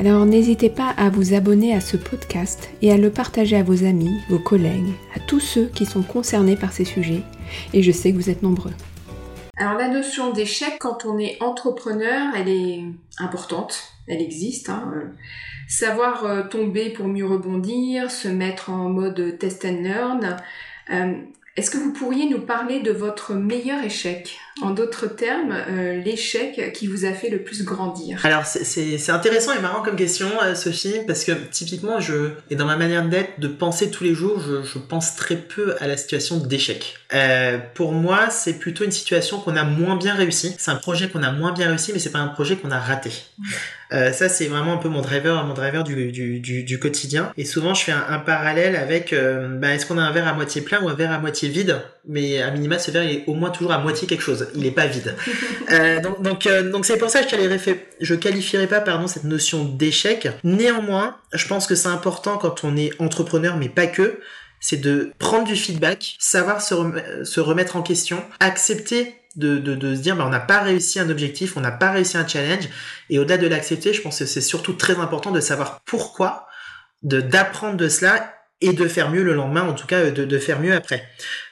[0.00, 3.84] Alors n'hésitez pas à vous abonner à ce podcast et à le partager à vos
[3.84, 7.20] amis, vos collègues, à tous ceux qui sont concernés par ces sujets,
[7.74, 8.72] et je sais que vous êtes nombreux.
[9.58, 12.82] Alors la notion d'échec quand on est entrepreneur, elle est
[13.18, 14.70] importante, elle existe.
[14.70, 14.90] Hein.
[15.68, 20.36] Savoir euh, tomber pour mieux rebondir, se mettre en mode test and learn,
[20.94, 21.12] euh,
[21.56, 24.38] est-ce que vous pourriez nous parler de votre meilleur échec?
[24.62, 29.52] En d'autres termes, euh, l'échec qui vous a fait le plus grandir Alors c'est intéressant
[29.52, 33.40] et marrant comme question, euh, Sophie, parce que typiquement, je et dans ma manière d'être,
[33.40, 36.96] de penser tous les jours, je, je, pense très peu à la situation d'échec.
[37.14, 40.54] Euh, pour moi, c'est plutôt une situation qu'on a moins bien réussi.
[40.58, 42.78] C'est un projet qu'on a moins bien réussi, mais c'est pas un projet qu'on a
[42.78, 43.10] raté.
[43.92, 47.32] Euh, ça, c'est vraiment un peu mon driver, mon driver du, du, du, du quotidien.
[47.36, 50.34] Et souvent, je fais un, un parallèle avec, bah, est-ce qu'on a un verre à
[50.34, 51.80] moitié plein ou un verre à moitié vide?
[52.10, 54.48] Mais à minima, ce verre il est au moins toujours à moitié quelque chose.
[54.56, 55.14] Il n'est pas vide.
[55.70, 57.74] euh, donc, donc, euh, donc c'est pour ça que je.
[58.00, 60.28] Je qualifierais pas, pardon, cette notion d'échec.
[60.42, 64.18] Néanmoins, je pense que c'est important quand on est entrepreneur, mais pas que
[64.58, 66.74] c'est de prendre du feedback, savoir se,
[67.22, 70.98] se remettre en question, accepter de, de, de, se dire bah, on n'a pas réussi
[70.98, 72.68] un objectif, on n'a pas réussi un challenge.
[73.08, 76.48] Et au-delà de l'accepter, je pense que c'est surtout très important de savoir pourquoi,
[77.04, 80.38] de d'apprendre de cela et de faire mieux le lendemain, en tout cas de, de
[80.38, 81.08] faire mieux après.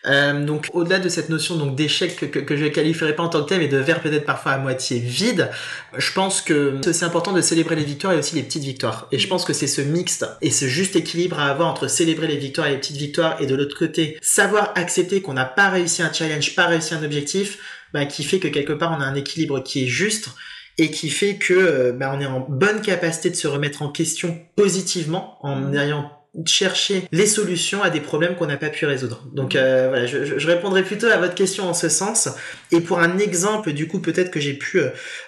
[0.06, 3.28] Euh, donc au-delà de cette notion donc d'échec que, que, que, je qualifierais pas en
[3.28, 5.50] tant que tel, mais de verre peut-être parfois à moitié vide,
[5.96, 9.08] je pense que c'est important de célébrer les victoires et aussi les petites victoires.
[9.10, 12.26] Et je pense que c'est ce mixte et ce juste équilibre à avoir entre célébrer
[12.26, 15.70] les victoires et les petites victoires et de l'autre côté savoir accepter qu'on n'a pas
[15.70, 17.58] réussi un challenge, pas réussi un objectif,
[17.94, 20.28] bah, qui fait que quelque part on a un équilibre qui est juste
[20.76, 24.38] et qui fait que bah, on est en bonne capacité de se remettre en question
[24.56, 29.24] positivement en ayant chercher les solutions à des problèmes qu'on n'a pas pu résoudre.
[29.32, 32.28] Donc euh, voilà, je, répondrai plutôt à votre question en ce sens.
[32.72, 34.80] Et pour un exemple, du coup, peut-être que j'ai pu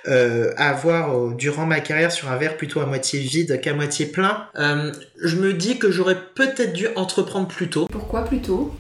[0.09, 4.07] euh, avoir euh, durant ma carrière sur un verre plutôt à moitié vide qu'à moitié
[4.07, 7.87] plein, je me dis que j'aurais peut-être dû entreprendre plus tôt.
[7.91, 8.75] Pourquoi plus tôt?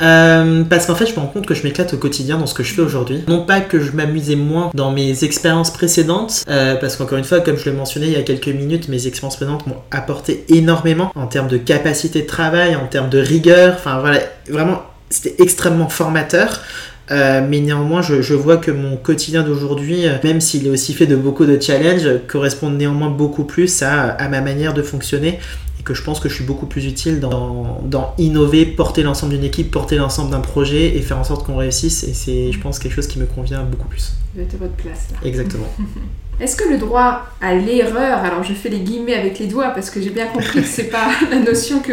[0.00, 2.54] Euh, parce qu'en fait, je me rends compte que je m'éclate au quotidien dans ce
[2.54, 3.22] que je fais aujourd'hui.
[3.28, 7.40] Non pas que je m'amusais moins dans mes expériences précédentes, euh, parce qu'encore une fois,
[7.40, 11.12] comme je le mentionnais il y a quelques minutes, mes expériences précédentes m'ont apporté énormément
[11.14, 13.74] en termes de capacité de travail, en termes de rigueur.
[13.76, 16.60] Enfin voilà, vraiment, c'était extrêmement formateur.
[17.10, 20.94] Euh, mais néanmoins, je, je, vois que mon quotidien d'aujourd'hui, euh, même s'il est aussi
[20.94, 25.38] fait de beaucoup de challenges, correspond néanmoins beaucoup plus à, à ma manière de fonctionner
[25.84, 29.44] que je pense que je suis beaucoup plus utile dans, dans innover, porter l'ensemble d'une
[29.44, 32.02] équipe, porter l'ensemble d'un projet et faire en sorte qu'on réussisse.
[32.04, 34.14] Et c'est, je pense, quelque chose qui me convient beaucoup plus.
[34.34, 35.18] Vous êtes à votre place là.
[35.28, 35.68] Exactement.
[36.40, 39.88] Est-ce que le droit à l'erreur, alors je fais les guillemets avec les doigts parce
[39.88, 41.92] que j'ai bien compris que c'est pas la notion que,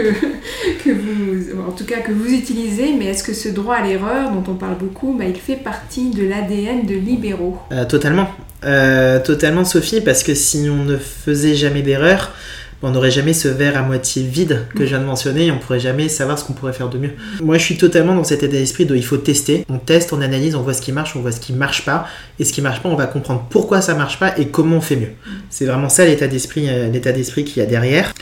[0.84, 4.31] que vous, en tout cas que vous utilisez, mais est-ce que ce droit à l'erreur
[4.31, 7.57] dont on parle beaucoup, bah, il fait partie de l'ADN de libéraux?
[7.72, 8.29] Euh, Totalement,
[8.63, 12.31] euh, totalement Sophie, parce que si on ne faisait jamais d'erreur,
[12.81, 15.59] on n'aurait jamais ce verre à moitié vide que je viens de mentionner et on
[15.59, 17.12] pourrait jamais savoir ce qu'on pourrait faire de mieux.
[17.42, 19.66] Moi, je suis totalement dans cet état d'esprit de il faut tester.
[19.69, 22.08] On teste, on analyse, on voit ce qui marche, on voit ce qui marche pas.
[22.40, 24.81] Et ce qui marche pas, on va comprendre pourquoi ça marche pas et comment on
[24.81, 25.12] fait mieux.
[25.50, 28.14] C'est vraiment ça l'état d'esprit, l'état d'esprit qu'il y a derrière.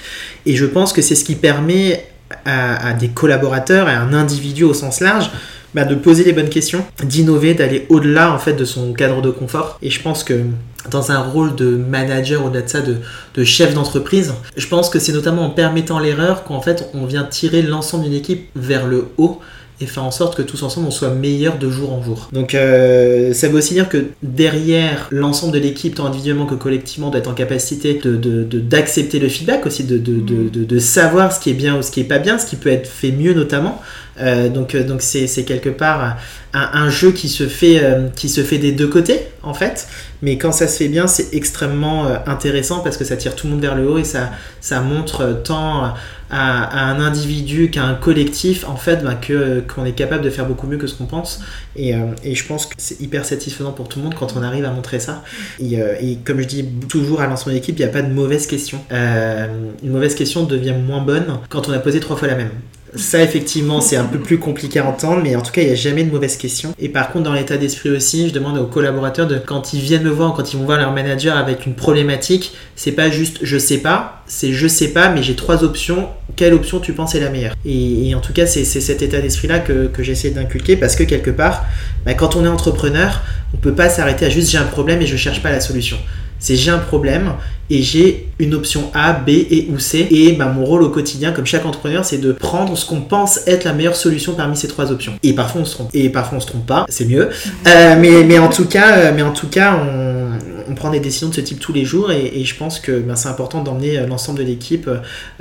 [0.45, 2.05] Et je pense que c'est ce qui permet
[2.45, 5.31] à, des collaborateurs, à un individu au sens large,
[5.73, 9.29] bah, de poser les bonnes questions, d'innover, d'aller au-delà en fait de son cadre de
[9.29, 9.77] confort.
[9.81, 10.41] Et je pense que
[10.89, 12.97] dans un rôle de manager, au-delà de ça, de,
[13.35, 17.23] de chef d'entreprise, je pense que c'est notamment en permettant l'erreur qu'en fait on vient
[17.23, 19.39] tirer l'ensemble d'une équipe vers le haut
[19.81, 22.29] et faire en sorte que tous ensemble on soit meilleurs de jour en jour.
[22.33, 27.09] Donc euh, ça veut aussi dire que derrière l'ensemble de l'équipe, tant individuellement que collectivement,
[27.09, 31.49] doit être en capacité d'accepter de, de, le feedback aussi, de, de, savoir ce qui
[31.49, 33.81] est bien ou ce qui est pas bien, ce qui peut être fait mieux notamment.
[34.21, 36.17] Euh, donc donc c'est quelque part
[36.53, 39.87] un, un, jeu qui se fait euh, qui se fait des deux côtés en fait
[40.21, 43.47] mais quand ça se fait bien c'est extrêmement euh, intéressant parce que ça tire tout
[43.47, 45.93] le monde vers le haut et ça ça montre tant
[46.29, 50.45] à, un individu qu'à un collectif, en fait, ben, que, qu'on est capable de faire
[50.45, 51.41] beaucoup mieux que ce qu'on pense.
[51.75, 54.43] Et, euh, et je pense que c'est hyper satisfaisant pour tout le monde quand on
[54.43, 55.23] arrive à montrer ça.
[55.59, 58.13] Et, euh, et comme je dis toujours à lancement d'équipe, il n'y a pas de
[58.13, 58.79] mauvaise question.
[58.91, 59.47] Euh,
[59.83, 62.51] une mauvaise question devient moins bonne quand on a posé trois fois la même.
[62.95, 65.73] Ça, effectivement, c'est un peu plus compliqué à entendre, mais en tout cas, il n'y
[65.73, 66.73] a jamais de mauvaise question.
[66.79, 70.03] Et par contre, dans l'état d'esprit aussi, je demande aux collaborateurs de, quand ils viennent
[70.03, 73.57] me voir, quand ils vont voir leur manager avec une problématique, c'est pas juste je
[73.57, 76.07] sais pas, c'est je sais pas, mais j'ai trois options.
[76.35, 77.55] Quelle option tu penses est la meilleure?
[77.65, 81.31] Et, en tout cas, c'est cet état d'esprit-là que, que j'essaie d'inculquer parce que quelque
[81.31, 81.65] part,
[82.05, 83.21] bah, quand on est entrepreneur,
[83.53, 85.97] on peut pas s'arrêter à juste j'ai un problème et je cherche pas la solution
[86.39, 87.33] c'est j'ai un problème
[87.69, 90.07] et j'ai une option A, B et ou C.
[90.09, 93.41] Et bah, mon rôle au quotidien, comme chaque entrepreneur, c'est de prendre ce qu'on pense
[93.47, 95.13] être la meilleure solution parmi ces trois options.
[95.23, 95.89] Et parfois on se trompe.
[95.93, 97.29] Et parfois on se trompe pas, c'est mieux.
[97.67, 100.29] Euh, mais, mais, en tout cas, euh, mais en tout cas, on,
[100.69, 103.15] on prend des décisions de ce type tous les jours et, je pense que ben,
[103.15, 104.89] c'est important d'emmener euh, l'ensemble de l'équipe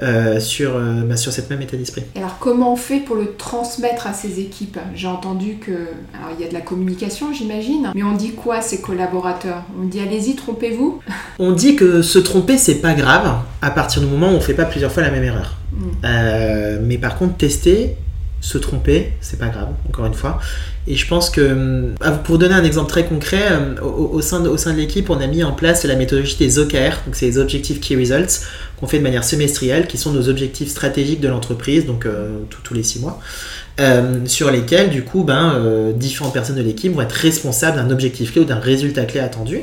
[0.03, 2.03] euh, sur, euh, ben, sur cette même état d'esprit.
[2.17, 4.79] Alors comment on fait pour le transmettre à ses équipes?
[4.95, 5.73] J'ai entendu que
[6.15, 9.63] alors il y a de la communication j'imagine, mais on dit quoi à ses collaborateurs?
[9.81, 11.01] On dit allez-y trompez-vous
[11.39, 14.55] On dit que se tromper c'est pas grave à partir du moment où on fait
[14.55, 15.57] pas plusieurs fois la même erreur.
[15.71, 16.87] Mm.
[16.87, 17.97] mais par contre tester
[18.41, 20.41] se tromper, c'est pas grave, encore une fois.
[20.87, 24.49] Et je pense que, euh, pour donner un exemple très concret, euh, au, sein de,
[24.49, 27.27] au sein de l'équipe, on a mis en place la méthodologie des OKR, donc c'est
[27.27, 28.47] les Objective Key Results,
[28.79, 32.75] qu'on fait de manière semestrielle, qui sont nos objectifs stratégiques de l'entreprise, donc euh, tous
[32.75, 33.21] les six mois,
[34.25, 38.41] sur lesquels, du coup, ben, différentes personnes de l'équipe vont être responsables d'un objectif clé
[38.41, 39.61] ou d'un résultat clé attendu,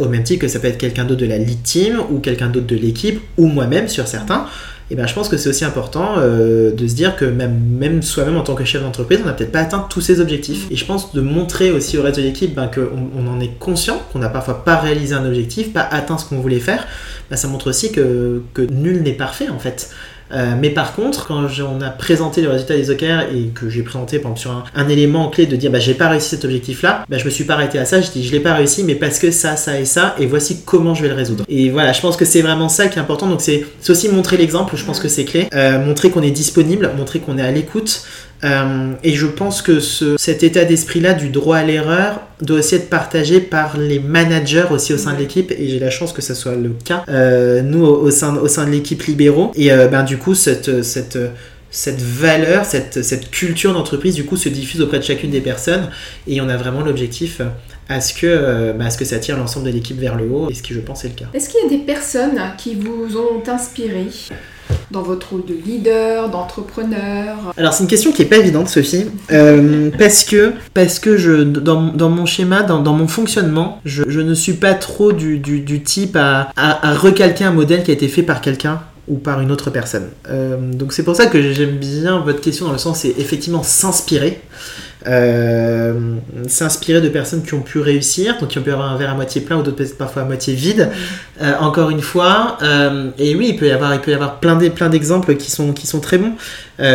[0.00, 2.48] au même titre que ça peut être quelqu'un d'autre de la lead team, ou quelqu'un
[2.48, 4.46] d'autre de l'équipe, ou moi-même sur certains
[4.90, 8.02] et ben, je pense que c'est aussi important euh, de se dire que même, même
[8.02, 10.66] soi-même en tant que chef d'entreprise, on n'a peut-être pas atteint tous ses objectifs.
[10.70, 13.58] Et je pense de montrer aussi au reste de l'équipe ben, qu'on on en est
[13.58, 16.86] conscient, qu'on n'a parfois pas réalisé un objectif, pas atteint ce qu'on voulait faire,
[17.28, 19.90] ben, ça montre aussi que, que nul n'est parfait en fait.
[20.32, 23.82] Euh, mais par contre, quand on a présenté le résultat des OKR et que j'ai
[23.82, 27.04] présenté par exemple, sur un, élément clé de dire bah, j'ai pas réussi cet objectif-là,
[27.08, 28.94] bah, je me suis pas arrêté à ça, je dis je l'ai pas réussi, mais
[28.94, 31.44] parce que ça, ça et ça, et voici comment je vais le résoudre.
[31.48, 33.26] Et voilà, je pense que c'est vraiment ça qui est important.
[33.26, 35.48] Donc c'est aussi montrer l'exemple, je pense que c'est clé.
[35.54, 38.02] Euh, montrer qu'on est disponible, montrer qu'on est à l'écoute.
[38.44, 42.76] Euh, et je pense que ce, cet état d'esprit-là du droit à l'erreur doit aussi
[42.76, 46.22] être partagé par les managers aussi au sein de l'équipe, et j'ai la chance que
[46.22, 49.50] ce soit le cas, euh, nous au, sein, au sein de l'équipe libéraux.
[49.56, 51.18] Et euh, ben, du coup, cette, cette,
[51.70, 55.88] cette valeur, cette, cette culture d'entreprise, du coup, se diffuse auprès de chacune des personnes,
[56.28, 57.40] et on a vraiment l'objectif
[57.88, 60.48] à ce que, ben, à ce que ça tire l'ensemble de l'équipe vers le haut,
[60.48, 61.26] et ce qui, je pense, est le cas.
[61.34, 64.06] Est-ce qu'il y a des personnes qui vous ont inspiré?
[64.90, 69.06] Dans votre rôle de leader, d'entrepreneur Alors c'est une question qui est pas évidente Sophie,
[69.30, 74.04] euh, parce que, parce que je, dans, dans mon schéma, dans, dans, mon fonctionnement, je,
[74.06, 77.90] je, ne suis pas trop du, du, type à, à, à, recalquer un modèle qui
[77.90, 80.08] a été fait par quelqu'un ou par une autre personne.
[80.28, 83.62] Euh, donc c'est pour ça que j'aime bien votre question dans le sens c'est effectivement
[83.62, 84.40] s'inspirer.
[85.08, 86.16] Euh,
[86.48, 89.14] s'inspirer de personnes qui ont pu réussir, donc qui ont pu avoir un verre à
[89.14, 90.90] moitié plein ou d'autres peut-être parfois à moitié vide.
[91.40, 94.38] Euh, encore une fois, euh, et oui, il peut y avoir, il peut y avoir
[94.38, 96.32] plein d'exemples qui sont, qui sont très bons.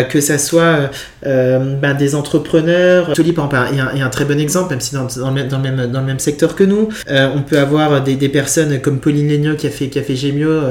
[0.09, 0.91] Que ça soit
[1.23, 3.13] ben, des entrepreneurs.
[3.15, 5.57] Jolie, par exemple, a un très bon exemple, même si dans, dans, le, même, dans,
[5.57, 6.87] le, même, dans le même secteur que nous.
[7.09, 10.15] On peut avoir des, des, personnes comme Pauline Legnaud qui a fait, qui a fait
[10.15, 10.61] Gémio,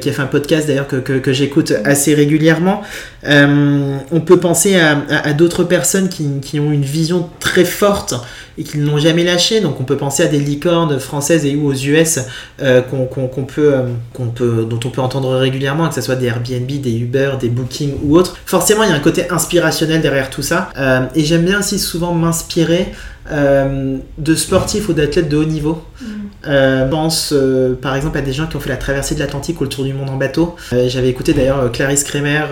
[0.00, 2.80] qui a fait un podcast d'ailleurs que, que, que j'écoute assez régulièrement.
[3.26, 8.14] on peut penser à, à, à d'autres personnes qui, qui, ont vision très forte
[8.58, 9.60] et qu'ils n'ont jamais lâché.
[9.60, 12.20] Donc on peut penser à des licornes françaises et ou aux US
[12.62, 13.06] euh, qu'on
[13.44, 16.98] peut, euh, qu'on peut, dont on peut entendre régulièrement, que ce soit des Airbnb, des
[16.98, 18.36] Uber, des Booking ou autres.
[18.46, 20.70] Forcément, il y a un côté inspirationnel derrière tout ça.
[20.78, 22.92] Euh, et j'aime bien aussi souvent m'inspirer
[23.30, 25.82] euh, de sportifs ou d'athlètes de haut niveau.
[26.00, 26.04] Mm.
[26.46, 29.60] Euh, pense euh, par exemple à des gens qui ont fait la traversée de l'Atlantique
[29.60, 30.56] ou le tour du monde en bateau.
[30.70, 32.44] J'avais écouté d'ailleurs Clarisse Kremer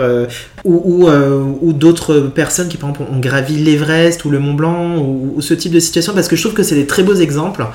[0.64, 1.10] ou, ou,
[1.60, 5.40] ou d'autres personnes qui par exemple ont gravi l'Everest ou le Mont Blanc ou, ou,
[5.40, 7.66] ce type de situation parce que je trouve que c'est des très beaux exemples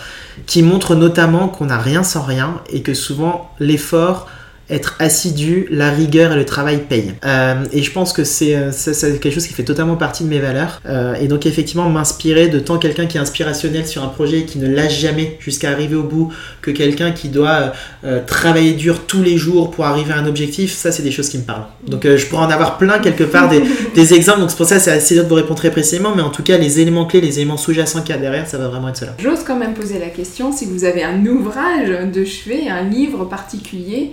[0.45, 4.27] qui montrent notamment qu'on n'a rien sans rien et que souvent l'effort
[4.69, 7.13] être assidu, la rigueur et le travail payent.
[7.25, 8.71] Euh, et je pense que c'est euh,
[9.19, 10.81] quelque chose qui fait totalement partie de mes valeurs.
[10.85, 14.45] Euh, et donc effectivement m'inspirer de tant quelqu'un qui est inspirationnel sur un projet et
[14.45, 17.73] qui ne lâche jamais jusqu'à arriver au bout, que quelqu'un qui doit
[18.03, 21.29] euh, travailler dur tous les jours pour arriver à un objectif, ça c'est des choses
[21.29, 21.65] qui me parlent.
[21.88, 23.63] Donc je pourrais en avoir plein quelque part des,
[23.95, 26.21] des exemples, donc c'est pour ça c'est assez dur de vous répondre très précisément, mais
[26.21, 28.67] en tout cas les éléments clés, les éléments sous-jacents qu'il y a derrière, ça va
[28.67, 29.15] vraiment être cela.
[29.19, 33.25] J'ose quand même poser la question si vous avez un ouvrage de chevet, un livre
[33.25, 34.11] particulier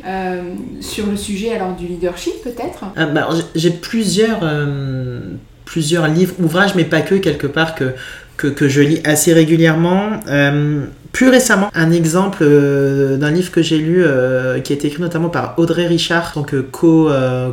[0.80, 2.84] sur le sujet alors du leadership peut-être?
[2.96, 5.20] Ah, bah, J'ai plusieurs, euh,
[5.64, 7.94] plusieurs livres, ouvrages, mais pas que quelque part que,
[8.36, 10.20] que, je lis assez régulièrement.
[10.28, 14.88] Euh, plus récemment, un exemple euh, d'un livre que j'ai lu euh, qui a été
[14.88, 17.10] écrit notamment par Audrey Richard, donc co,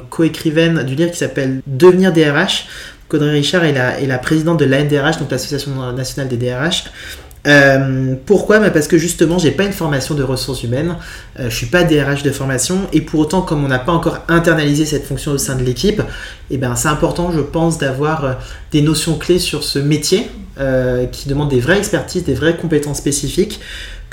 [0.09, 2.67] co-écrivaine du livre qui s'appelle Devenir DRH.
[3.13, 6.85] Audrey Richard est la, est la présidente de l'ANDRH, donc l'Association nationale des DRH.
[7.45, 8.59] Euh, pourquoi?
[8.59, 10.95] Bah Parce que justement, j'ai pas une formation de ressources humaines,
[11.39, 14.19] euh, je suis pas DRH de formation, et pour autant, comme on n'a pas encore
[14.29, 16.01] internalisé cette fonction au sein de l'équipe,
[16.49, 18.33] eh ben, c'est important, je pense, d'avoir euh,
[18.71, 20.29] des notions clés sur ce métier
[21.11, 23.59] qui demande des vraies expertises, des vraies compétences spécifiques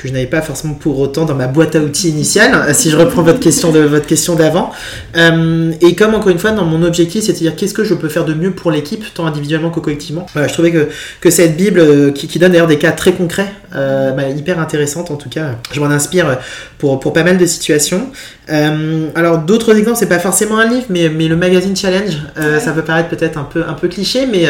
[0.01, 2.97] que je n'avais pas forcément pour autant dans ma boîte à outils initiale, si je
[2.97, 4.71] reprends votre question de votre question d'avant.
[5.17, 8.25] Euh, et comme encore une fois, dans mon objectif, c'est-à-dire qu'est-ce que je peux faire
[8.25, 10.25] de mieux pour l'équipe, tant individuellement que collectivement.
[10.35, 10.89] je trouvais que,
[11.21, 15.11] que cette Bible, euh, qui, donne d'ailleurs des cas très concrets, euh, bah, hyper intéressante
[15.11, 16.39] en tout cas, je m'en inspire
[16.79, 18.09] pour, pour pas mal de situations.
[18.49, 22.17] alors d'autres exemples, c'est pas forcément un livre, mais, mais le magazine Challenge,
[22.59, 24.47] ça peut paraître peut-être un peu, un peu cliché, mais,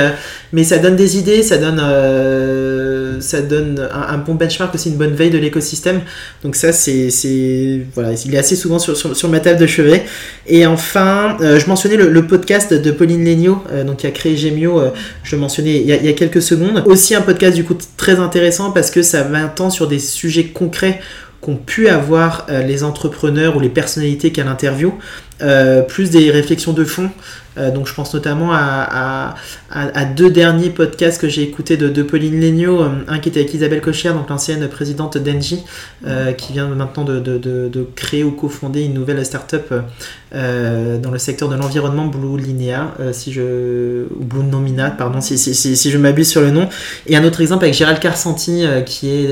[0.52, 1.80] mais ça donne des idées, ça donne,
[3.20, 6.00] ça donne un, bon benchmark aussi, une bonne veille de l'écosystème.
[6.42, 7.08] Donc ça, c'est,
[7.94, 10.04] voilà, il est assez souvent sur, ma table de chevet.
[10.46, 14.36] Et enfin, euh, je mentionnais le, podcast de Pauline Legnaud, euh, donc qui a créé
[14.36, 14.90] Gemio, euh,
[15.22, 16.82] je le mentionnais il y, a, quelques secondes.
[16.86, 21.00] Aussi un podcast du coup très intéressant parce que ça temps sur des sujets concrets
[21.40, 24.92] qu'ont pu avoir les entrepreneurs ou les personnalités qu'elle interview,
[25.88, 27.10] plus des réflexions de fond.
[27.58, 29.34] Euh, donc je pense notamment à,
[30.16, 33.80] deux derniers podcasts que j'ai écoutés de, Pauline Legnaud, euh, un qui était avec Isabelle
[33.80, 35.64] Cochière, donc l'ancienne présidente d'Engie,
[36.06, 39.72] euh, qui vient maintenant de, créer ou cofonder une nouvelle start-up
[40.32, 45.98] dans le secteur de l'environnement Blue Linea, si je, ou Blue Nomina, pardon, si, je
[45.98, 46.68] m'abuse sur le nom.
[47.06, 49.30] Et un autre exemple avec Gérald Carsanti, qui, est,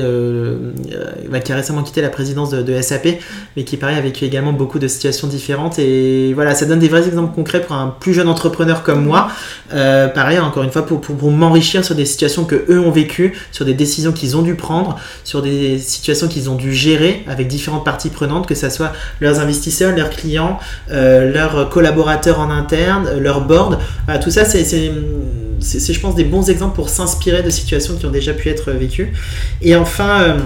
[1.29, 3.07] bah, qui a récemment quitté la présidence de, SAP,
[3.55, 5.79] mais qui pareil a vécu également beaucoup de situations différentes.
[5.79, 9.29] Et voilà, ça donne des vrais exemples concrets pour un plus jeune entrepreneur comme moi,
[9.73, 13.37] euh, pareil, encore une fois, pour, pour, m'enrichir sur des situations que eux ont vécues,
[13.51, 17.47] sur des décisions qu'ils ont dû prendre, sur des situations qu'ils ont dû gérer avec
[17.47, 23.07] différentes parties prenantes, que ce soit leurs investisseurs, leurs clients, euh, leurs collaborateurs en interne,
[23.07, 23.79] euh, leur board.
[24.21, 28.33] tout ça, c'est, je pense, des bons exemples pour s'inspirer de situations qui ont déjà
[28.33, 29.13] pu être vécues.
[29.61, 30.37] Et enfin,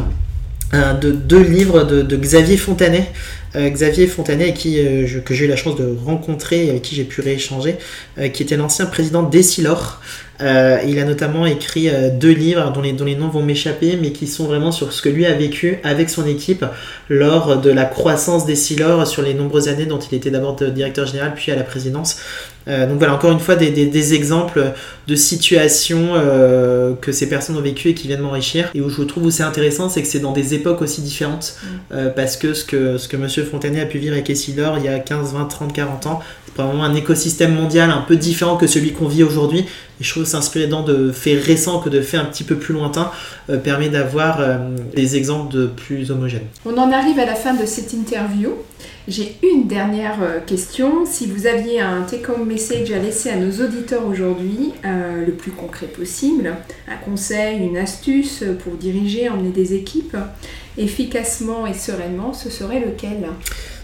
[0.73, 3.12] de deux livres de Xavier Fontanet.
[3.55, 6.95] Euh, Xavier Fontanet, qui, euh, que j'ai eu la chance de rencontrer et avec qui
[6.95, 7.75] j'ai pu rééchanger,
[8.17, 10.01] euh, qui était l'ancien président d'Essilor.
[10.39, 14.27] il a notamment écrit deux livres dont les, dont les noms vont m'échapper, mais qui
[14.27, 16.65] sont vraiment sur ce que lui a vécu avec son équipe
[17.07, 21.33] lors de la croissance d'Essilor sur les nombreuses années dont il était d'abord directeur général
[21.33, 22.17] puis à la présidence.
[22.67, 24.74] Euh, donc voilà, encore une fois, des, exemples
[25.08, 28.70] de situations euh, que ces personnes ont vécues et qui viennent m'enrichir.
[28.74, 31.55] Et où je trouve où c'est intéressant, c'est que c'est dans des époques aussi différentes.
[31.62, 31.67] Mm.
[31.93, 33.27] Euh, parce que ce que, ce que M.
[33.46, 36.53] Fontanet a pu vivre avec Essilor il y a 15, 20, 30, 40 ans, c'est
[36.53, 39.65] probablement un écosystème mondial un peu différent que celui qu'on vit aujourd'hui.
[40.00, 42.55] Et je trouve que s'inspirer dans de faits récents que de faits un petit peu
[42.55, 43.12] plus lointains
[43.63, 44.41] permet d'avoir
[44.95, 46.47] des exemples de plus homogènes.
[46.65, 48.50] On en arrive à la fin de cette interview.
[49.07, 51.05] J'ai une dernière euh, question.
[51.05, 55.51] Si vous aviez un take-home message à laisser à nos auditeurs aujourd'hui, euh, le plus
[55.51, 56.53] concret possible,
[56.88, 60.15] un conseil, une astuce pour diriger, emmener des équipes
[60.77, 63.27] efficacement et sereinement, ce serait lequel?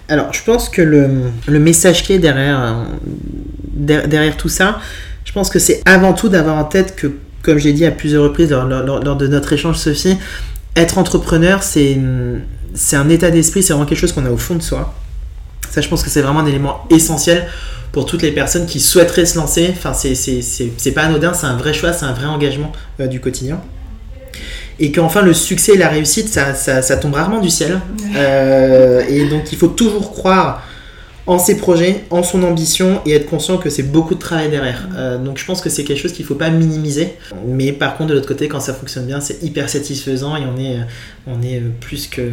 [0.08, 2.86] Alors, je pense que le, message clé derrière,
[3.78, 4.80] euh, derrière tout ça,
[5.30, 7.06] je pense que c'est avant tout d'avoir en tête que,
[7.44, 10.18] comme j'ai dit à plusieurs reprises lors, lors de notre échange, Sophie,
[10.76, 11.96] être entrepreneur, c'est
[12.94, 14.92] un état d'esprit, c'est vraiment quelque chose qu'on a au fond de soi.
[15.70, 17.46] Ça, je pense que c'est vraiment un élément essentiel
[17.92, 19.72] pour toutes les personnes qui souhaiteraient se lancer.
[19.72, 23.62] Enfin, c'est pas anodin, c'est un vrai choix, c'est un vrai engagement euh, du quotidien.
[24.80, 27.80] Et qu'enfin, le succès et la réussite, ça, ça, tombe rarement du ciel.
[28.16, 30.64] Euh, et donc, il faut toujours croire
[31.30, 34.90] en ses projets, en son ambition et être conscient que c'est beaucoup de travail derrière.
[34.96, 37.14] Euh, donc je pense que c'est quelque chose qu'il ne faut pas minimiser.
[37.46, 40.60] Mais par contre, de l'autre côté, quand ça fonctionne bien, c'est hyper satisfaisant et on
[40.60, 40.80] est,
[41.28, 42.32] on est plus que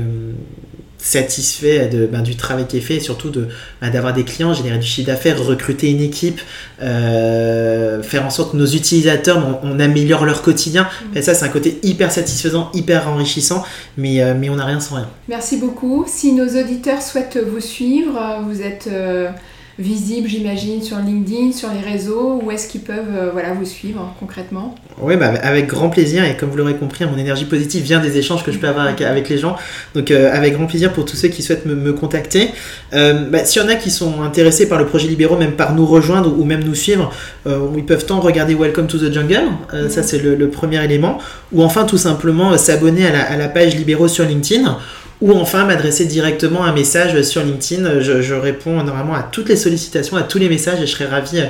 [0.98, 3.48] satisfait de, ben, du travail qui est fait et surtout de,
[3.80, 6.40] ben, d'avoir des clients, générer du chiffre d'affaires, recruter une équipe,
[6.82, 10.88] euh, faire en sorte que nos utilisateurs, on, améliore leur quotidien.
[11.12, 11.16] Mm.
[11.18, 13.62] Et ça, c'est un côté hyper satisfaisant, hyper enrichissant,
[13.96, 15.08] mais, euh, mais on n'a rien sans rien.
[15.28, 16.04] Merci beaucoup.
[16.08, 18.88] Si nos auditeurs souhaitent vous suivre, vous êtes...
[18.90, 19.30] Euh,
[19.78, 24.14] visible, j'imagine, sur LinkedIn, sur les réseaux Où est-ce qu'ils peuvent euh, voilà, vous suivre
[24.18, 24.74] concrètement?
[25.00, 26.24] Oui, bah, avec grand plaisir.
[26.24, 28.86] Et comme vous l'aurez compris, mon énergie positive vient des échanges que je peux avoir
[28.86, 29.56] avec, les gens.
[29.94, 32.50] Donc, euh, avec grand plaisir pour tous ceux qui souhaitent me, contacter.
[32.94, 35.74] Euh, bah, S'il y en a qui sont intéressés par le projet Libéraux, même par
[35.74, 37.12] nous rejoindre ou même nous suivre,
[37.46, 39.48] ils peuvent tant regarder Welcome to the Jungle,
[39.88, 41.18] ça c'est le, premier élément,
[41.52, 44.78] ou enfin tout simplement s'abonner à la, à la page Libéraux sur LinkedIn
[45.20, 48.00] ou enfin m'adresser directement un message sur LinkedIn.
[48.00, 51.42] Je, réponds normalement à toutes les sollicitations, à tous les messages et je serai ravi,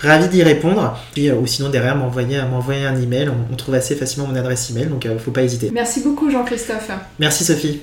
[0.00, 0.98] ravi d'y répondre.
[1.14, 3.28] Puis, ou sinon derrière m'envoyer, m'envoyer un email.
[3.28, 5.70] On, on, trouve assez facilement mon adresse email, donc ne faut pas hésiter.
[5.72, 6.90] Merci beaucoup Jean-Christophe.
[7.18, 7.82] Merci Sophie.